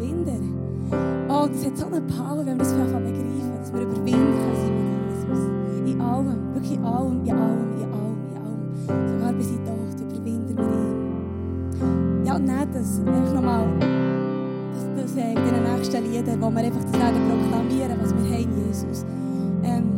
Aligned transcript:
überwinder. 0.00 0.40
Oh, 1.28 1.46
das 1.46 1.64
hat 1.64 1.78
so 1.78 1.86
eine 1.86 2.00
Power, 2.00 2.38
wenn 2.38 2.58
wir 2.58 2.64
das 2.64 2.72
begreifen 2.72 3.04
begreifen, 3.04 3.52
dass 3.58 3.72
wir 3.72 3.82
überwinden 3.82 4.10
können 4.10 5.06
mit 5.06 5.28
Jesus. 5.28 5.92
In 5.92 6.00
allem, 6.00 6.54
wirklich 6.54 6.72
in 6.74 6.84
allem, 6.84 7.24
in 7.24 7.32
allem, 7.32 7.72
in 7.78 7.92
allem, 7.92 8.18
in 8.30 8.96
allem. 8.96 9.08
Sogar 9.08 9.32
bis 9.34 9.50
in 9.50 9.64
Tod 9.64 10.00
überwinden 10.00 10.56
wir 10.56 10.64
ihn. 10.64 12.26
Ja, 12.26 12.36
und 12.36 12.44
nicht 12.44 12.74
das, 12.74 12.98
einfach 13.00 13.34
nochmal, 13.34 13.66
das, 14.74 15.04
das 15.04 15.16
äh, 15.16 15.32
in 15.32 15.36
den 15.36 15.76
nächsten 15.76 16.12
Liedern, 16.12 16.40
wo 16.40 16.50
wir 16.50 16.58
einfach 16.58 16.84
das 16.84 16.92
Leben 16.92 17.28
proklamieren, 17.28 17.98
was 18.00 18.14
wir 18.14 18.36
haben, 18.36 18.66
Jesus. 18.66 19.06
Ähm, 19.62 19.89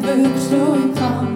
never 0.00 0.48
joy 0.48 0.94
come. 0.94 1.29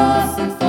awesome. 0.00 0.59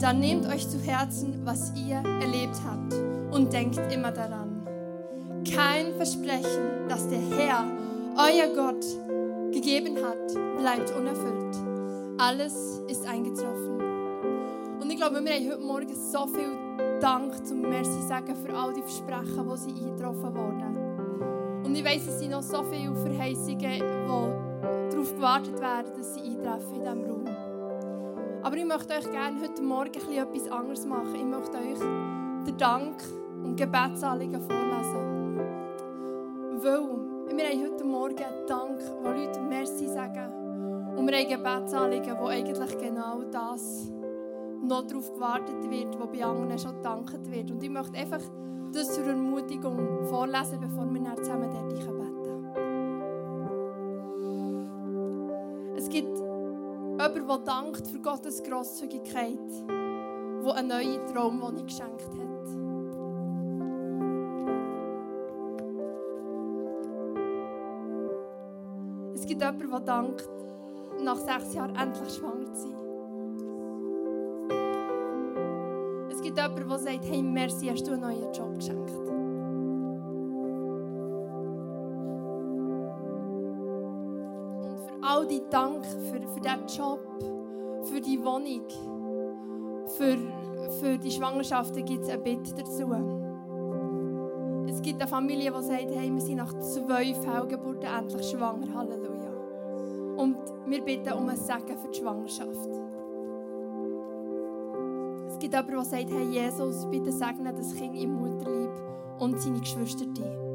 Dann 0.00 0.18
nehmt 0.18 0.46
euch 0.46 0.68
zu 0.68 0.78
Herzen, 0.78 1.42
was 1.44 1.72
ihr 1.76 1.96
erlebt 2.20 2.56
habt 2.66 2.94
und 3.34 3.52
denkt 3.52 3.78
immer 3.92 4.10
daran. 4.10 4.66
Kein 5.44 5.94
Versprechen, 5.94 6.88
das 6.88 7.08
der 7.08 7.20
Herr, 7.20 7.64
euer 8.16 8.54
Gott, 8.54 8.84
gegeben 9.52 9.96
hat, 9.96 10.58
bleibt 10.58 10.90
unerfüllt. 10.96 11.56
Alles 12.18 12.80
ist 12.88 13.06
eingetroffen. 13.06 13.80
Und 14.80 14.90
ich 14.90 14.96
glaube, 14.96 15.22
wir 15.22 15.32
haben 15.32 15.50
heute 15.50 15.60
Morgen 15.60 15.94
so 15.94 16.26
viel 16.26 16.50
Dank 17.00 17.46
zum 17.46 17.62
Merci 17.62 18.02
sagen 18.08 18.34
für 18.36 18.54
all 18.54 18.72
die 18.72 18.82
Versprechen, 18.82 19.48
die 19.50 19.56
sie 19.58 19.70
eingetroffen 19.70 20.34
wurden. 20.34 21.64
Und 21.64 21.74
ich 21.74 21.84
weiß, 21.84 22.06
es 22.08 22.18
sind 22.18 22.30
noch 22.30 22.42
so 22.42 22.62
viele 22.64 22.94
Verheißungen, 22.94 23.58
die 23.58 24.90
darauf 24.90 25.14
gewartet 25.14 25.60
werden, 25.60 25.92
dass 25.96 26.14
sie 26.14 26.22
eintreffen 26.22 26.74
in 26.74 26.80
diesem 26.80 27.04
Raum. 27.04 27.39
Aber 28.42 28.56
ich 28.56 28.64
möchte 28.64 28.94
euch 28.94 29.10
gerne 29.10 29.38
heute 29.42 29.62
Morgen 29.62 29.92
etwas 29.92 30.50
anderes 30.50 30.86
machen. 30.86 31.14
Ich 31.14 31.24
möchte 31.24 31.58
euch 31.58 31.78
den 32.46 32.56
Dank 32.56 33.02
und 33.44 33.56
Gebetsanliegen 33.56 34.40
vorlesen. 34.40 35.38
Weil 36.62 37.36
wir 37.36 37.44
haben 37.48 37.64
heute 37.64 37.84
Morgen 37.84 38.24
Dank, 38.46 38.80
wo 39.02 39.10
Leute 39.10 39.40
Merci 39.40 39.88
sagen. 39.88 40.32
Und 40.96 41.06
wir 41.06 41.18
haben 41.18 41.28
Gebetsanliegen, 41.28 42.16
wo 42.18 42.28
eigentlich 42.28 42.78
genau 42.78 43.22
das 43.30 43.92
noch 44.62 44.86
darauf 44.86 45.12
gewartet 45.12 45.70
wird, 45.70 46.00
wo 46.00 46.06
bei 46.06 46.24
anderen 46.24 46.58
schon 46.58 46.76
gedankt 46.76 47.30
wird. 47.30 47.50
Und 47.50 47.62
ich 47.62 47.70
möchte 47.70 47.98
einfach 47.98 48.22
das 48.72 48.94
zur 48.94 49.04
Ermutigung 49.04 50.06
vorlesen, 50.06 50.60
bevor 50.60 50.86
wir 50.90 51.00
dann 51.02 51.16
zusammen 51.18 51.50
dort 51.52 51.68
beten. 51.68 51.90
Es 55.76 55.88
gibt 55.88 56.19
jemanden, 57.14 57.44
der 57.44 57.54
dankt 57.54 57.86
für 57.86 58.00
Gottes 58.00 58.42
Grosszügigkeit, 58.42 59.38
der 59.68 60.54
eine 60.54 60.68
neue 60.68 61.04
Traumwohnung 61.06 61.66
geschenkt 61.66 62.02
hat. 62.02 62.30
Es 69.14 69.26
gibt 69.26 69.42
jemanden, 69.42 69.70
der 69.70 69.80
dankt, 69.80 70.28
nach 71.02 71.16
sechs 71.16 71.54
Jahren 71.54 71.74
endlich 71.76 72.14
schwanger 72.14 72.52
zu 72.52 72.68
sein. 72.68 72.74
Es 76.10 76.20
gibt 76.20 76.36
jemanden, 76.36 76.68
der 76.68 76.78
sagt, 76.78 77.04
hey, 77.04 77.22
merci, 77.22 77.68
hast 77.68 77.86
du 77.86 77.92
einen 77.92 78.02
neuen 78.02 78.32
Job 78.32 78.54
geschenkt. 78.56 79.09
Die 85.30 85.42
Dank, 85.50 85.84
für, 85.86 86.20
für 86.20 86.40
diesen 86.40 86.66
Job, 86.66 87.00
für 87.84 88.00
die 88.00 88.22
Wohnung, 88.22 88.64
für, 89.96 90.16
für 90.80 90.98
die 90.98 91.10
Schwangerschaft 91.10 91.74
gibt 91.74 92.02
es 92.02 92.10
eine 92.10 92.22
Bitte 92.22 92.54
dazu. 92.54 92.90
Es 94.68 94.82
gibt 94.82 95.00
eine 95.00 95.08
Familie, 95.08 95.52
die 95.52 95.62
sagt, 95.62 95.90
hey, 95.94 96.12
wir 96.12 96.20
sind 96.20 96.36
nach 96.36 96.52
zwei 96.60 97.14
Fehlgeburten 97.14 97.84
endlich 97.84 98.30
schwanger. 98.30 98.72
Halleluja. 98.74 99.30
Und 100.16 100.36
wir 100.66 100.82
bitten 100.82 101.12
um 101.12 101.28
ein 101.28 101.36
Segen 101.36 101.76
für 101.76 101.88
die 101.88 101.98
Schwangerschaft. 101.98 102.68
Es 105.28 105.38
gibt 105.38 105.54
jemanden, 105.54 105.72
der 105.72 105.84
sagt, 105.84 106.10
hey 106.10 106.24
Jesus, 106.30 106.86
bitte 106.90 107.12
segne 107.12 107.52
das 107.52 107.74
Kind 107.74 107.96
im 107.96 108.14
Mutterleib 108.14 108.70
und 109.18 109.40
seine 109.40 109.60
Geschwister. 109.60 110.49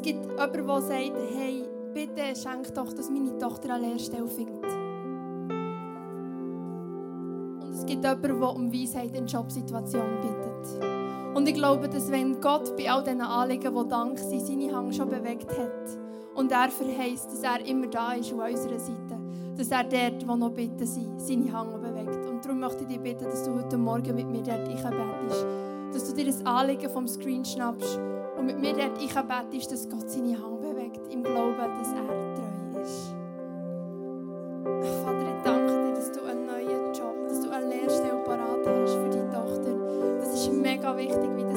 Es 0.00 0.06
gibt 0.06 0.24
jemanden, 0.24 0.66
der 0.66 0.80
sagt, 0.80 1.12
hey, 1.36 1.68
bitte 1.92 2.22
schenk 2.34 2.74
doch, 2.74 2.90
dass 2.90 3.10
meine 3.10 3.36
Tochter 3.36 3.74
eine 3.74 3.88
Lehrstelle 3.88 4.28
findet. 4.28 4.64
Und 7.60 7.70
es 7.70 7.84
gibt 7.84 8.02
jemanden, 8.02 8.40
der 8.40 8.48
um 8.48 8.72
Weisheit 8.72 9.14
in 9.14 9.26
Jobsituationen 9.26 10.22
bittet. 10.22 11.36
Und 11.36 11.46
ich 11.46 11.52
glaube, 11.52 11.86
dass 11.86 12.10
wenn 12.10 12.40
Gott 12.40 12.74
bei 12.78 12.90
all 12.90 13.04
diesen 13.04 13.20
Anliegen, 13.20 13.74
die 13.76 13.88
Dank 13.90 14.18
sind, 14.18 14.40
seine 14.40 14.74
Hand 14.74 14.96
schon 14.96 15.10
bewegt 15.10 15.50
hat 15.50 15.98
und 16.34 16.50
er 16.50 16.70
verheißt, 16.70 17.32
dass 17.32 17.42
er 17.42 17.66
immer 17.66 17.88
da 17.88 18.14
ist 18.14 18.32
auf 18.32 18.40
unserer 18.40 18.78
Seite, 18.78 19.18
dass 19.54 19.70
er 19.70 19.84
dort, 19.84 20.26
wo 20.26 20.34
noch 20.34 20.52
bitten 20.52 20.86
sind, 20.86 21.20
seine 21.20 21.52
Hand 21.52 21.78
bewegt. 21.78 22.26
Und 22.26 22.42
darum 22.42 22.60
möchte 22.60 22.84
ich 22.84 22.88
dich 22.88 23.00
bitten, 23.00 23.24
dass 23.24 23.42
du 23.42 23.52
heute 23.52 23.76
Morgen 23.76 24.14
mit 24.14 24.30
mir 24.30 24.42
dort 24.42 24.66
einbettest. 24.66 25.46
Dass 25.92 26.08
du 26.08 26.14
dir 26.14 26.24
das 26.24 26.46
Anliegen 26.46 26.88
vom 26.88 27.06
Screen 27.06 27.44
schnappst 27.44 28.00
und 28.40 28.46
mit 28.46 28.58
mir 28.58 28.72
dort 28.72 28.98
einbettest, 28.98 29.70
dass 29.70 29.88
Gott 29.88 30.10
seine 30.10 30.32
Hand 30.32 30.62
bewegt, 30.62 31.00
im 31.12 31.22
Glauben, 31.22 31.56
dass 31.58 31.92
er 31.92 32.06
treu 32.06 32.80
ist. 32.82 33.14
Vater, 35.04 35.26
ich 35.28 35.42
danke 35.44 35.84
dir, 35.84 35.94
dass 35.94 36.10
du 36.12 36.24
einen 36.24 36.46
neuen 36.46 36.94
Job, 36.94 37.16
dass 37.28 37.40
du 37.42 37.50
eine 37.50 37.66
Lehrstelle 37.66 38.24
parat 38.24 38.66
hast 38.66 38.94
für 38.94 39.10
deine 39.10 39.30
Tochter. 39.30 39.74
Das 40.20 40.32
ist 40.34 40.52
mega 40.54 40.96
wichtig, 40.96 41.30
wie 41.36 41.49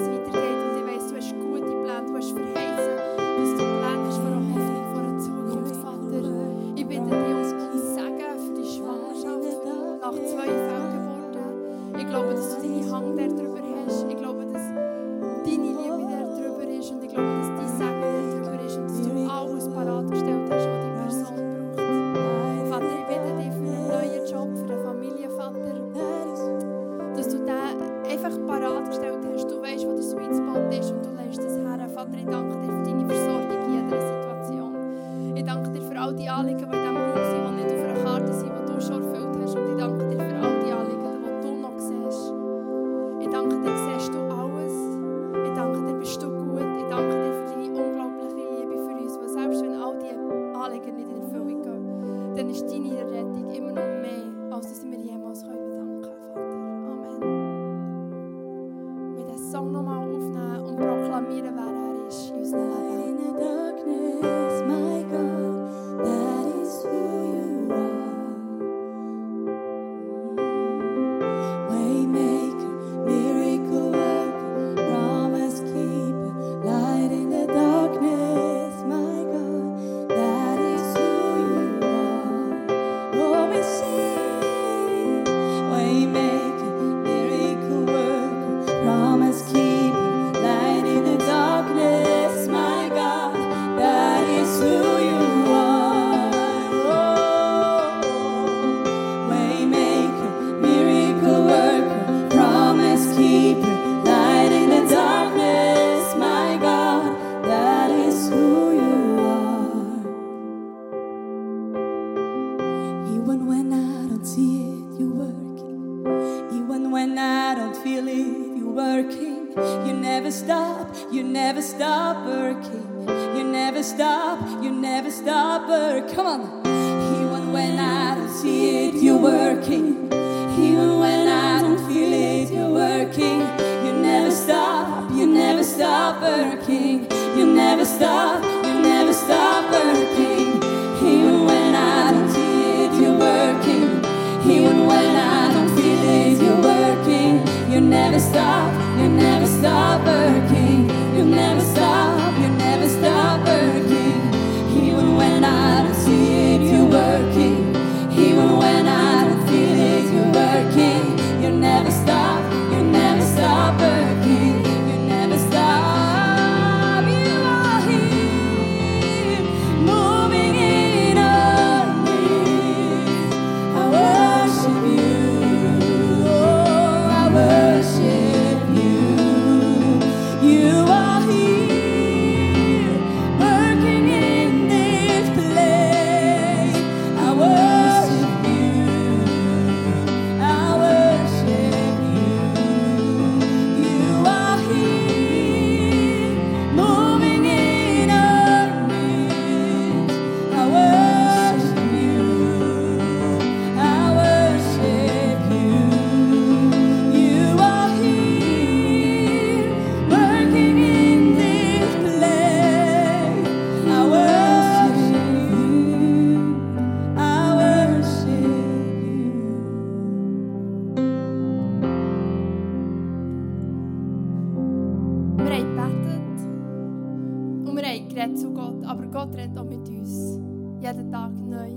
wir 227.84 228.24
haben 228.24 228.38
zu 228.38 228.54
Gott, 228.54 228.84
aber 228.86 229.06
Gott 229.08 229.36
redet 229.36 229.58
auch 229.58 229.66
mit 229.66 229.90
uns. 229.90 230.40
Jeden 230.82 231.12
Tag 231.12 231.34
neu. 231.34 231.72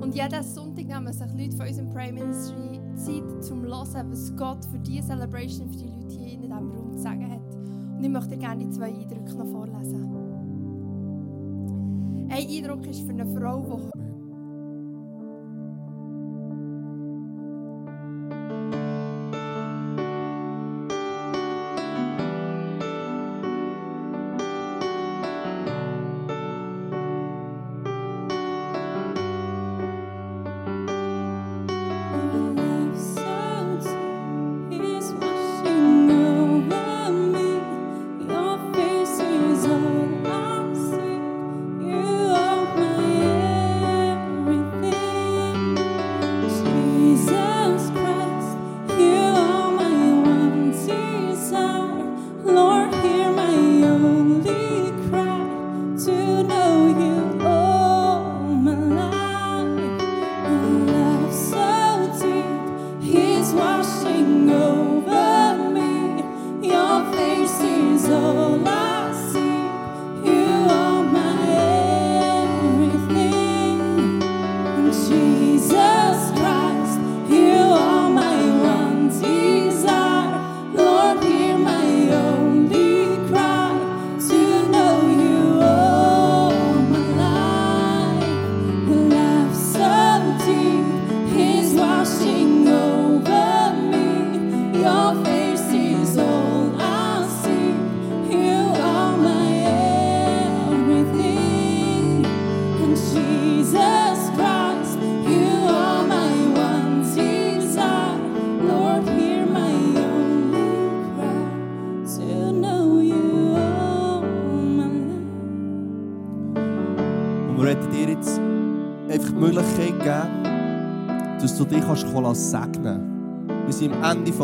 Und 0.00 0.14
jeden 0.14 0.42
Sonntag 0.42 0.86
nehmen 0.86 1.12
sich 1.12 1.32
Leute 1.32 1.56
von 1.56 1.66
unserem 1.68 1.90
Pray 1.90 2.10
Ministry 2.10 2.80
Zeit 2.96 3.44
zum 3.44 3.62
Hören, 3.62 4.10
was 4.10 4.36
Gott 4.36 4.64
für 4.64 4.78
diese 4.78 5.06
Celebration, 5.06 5.68
für 5.68 5.76
die 5.76 5.84
Leute 5.84 6.14
hier 6.16 6.32
in 6.32 6.40
diesem 6.40 6.52
Raum 6.52 6.92
zu 6.92 6.98
sagen 6.98 7.30
hat. 7.30 7.54
Und 7.96 8.02
ich 8.02 8.10
möchte 8.10 8.36
gerne 8.36 8.64
die 8.64 8.70
zwei 8.70 8.86
Eindrücke 8.86 9.36
noch 9.36 9.46
vorlesen. 9.46 10.04
Ein 12.28 12.48
Eindruck 12.48 12.86
ist 12.86 13.02
für 13.02 13.10
eine 13.10 13.26
Frau, 13.26 13.62
die 13.62 14.09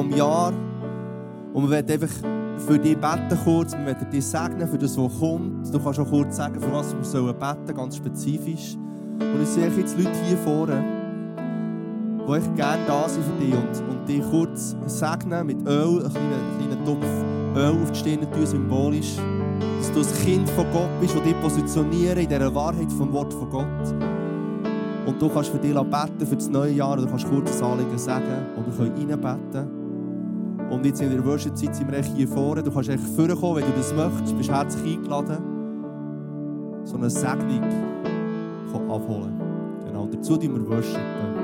des 0.05 0.17
Jahres 0.17 0.55
und 1.53 1.63
wir 1.63 1.71
werden 1.71 1.91
einfach 1.91 2.37
für 2.59 2.79
dich 2.79 2.97
beten 2.97 3.39
kurz. 3.45 3.73
Wir 3.73 3.87
werden 3.87 4.11
dich 4.11 4.25
segnen 4.27 4.69
für 4.69 4.79
das, 4.79 4.97
was 4.99 5.19
kommt. 5.19 5.73
Du 5.73 5.79
kannst 5.79 5.99
auch 5.99 6.09
kurz 6.09 6.37
sagen, 6.37 6.61
für 6.61 6.73
was 6.73 6.95
wir 6.95 7.05
sollen 7.05 7.35
ganz 7.75 7.97
spezifisch. 7.97 8.77
Und 9.21 9.43
ich 9.43 9.49
sehe 9.49 9.71
jetzt 9.71 9.97
Leute 9.97 10.19
hier 10.27 10.37
vorne, 10.39 10.85
die 12.27 12.33
echt 12.33 12.57
gerne 12.57 12.83
da 12.87 13.09
sind 13.09 13.25
für 13.25 13.45
dich 13.45 13.55
und, 13.55 13.89
und 13.89 14.09
dich 14.09 14.23
kurz 14.31 14.77
segnen 14.87 15.47
mit 15.47 15.67
Öl, 15.67 16.05
einen 16.05 16.13
kleinen, 16.13 16.85
kleinen 16.85 17.57
Öl 17.57 17.83
auf 17.83 17.93
die 17.93 17.99
Stirn 17.99 18.47
symbolisch. 18.47 19.17
Dass 19.79 19.93
du 19.93 20.01
ein 20.01 20.25
Kind 20.25 20.51
von 20.51 20.67
Gott 20.73 20.91
bist, 21.01 21.15
das 21.15 21.23
dich 21.23 21.41
positionieren 21.41 22.19
in 22.19 22.29
dieser 22.29 22.55
Wahrheit 22.55 22.93
vom 22.93 23.13
Wort 23.13 23.33
von 23.33 23.49
Gott. 23.49 23.95
Und 25.07 25.23
du 25.23 25.29
kannst 25.29 25.51
für 25.51 25.59
dich 25.59 25.73
beten 25.73 26.27
für 26.27 26.37
das 26.37 26.49
neue 26.49 26.73
Jahr, 26.73 26.97
du 26.97 27.07
kannst 27.07 27.29
kurz 27.29 27.63
Anliegen 27.63 27.97
sagen 27.97 28.25
und 28.57 28.67
wir 28.67 28.77
können 28.77 29.11
reinbeten. 29.11 29.86
Und 30.77 30.85
jetzt 30.85 31.01
in 31.01 31.11
der 31.11 31.25
Worship-Zeit 31.25 31.75
sind 31.75 31.91
wir 31.91 32.03
hier 32.03 32.29
vorne. 32.29 32.63
Du 32.63 32.71
kannst 32.71 32.91
echt 32.91 33.03
vorkommen, 33.03 33.57
wenn 33.57 33.65
du 33.65 33.77
das 33.79 33.95
möchtest. 33.95 34.33
Du 34.33 34.37
bist 34.37 34.51
herzlich 34.51 34.99
eingeladen, 34.99 35.39
so 36.85 36.97
eine 36.97 37.09
Segnung 37.09 37.63
abholen. 38.91 39.41
Genau, 39.87 40.07
dazu 40.07 40.37
tun 40.37 40.55
wir 40.55 40.69
worshipen. 40.69 41.36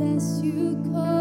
bless 0.00 0.40
you, 0.42 0.76
God. 0.94 1.19